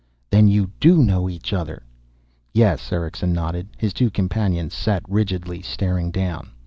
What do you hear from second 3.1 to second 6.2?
nodded. His two companions sat rigidly, staring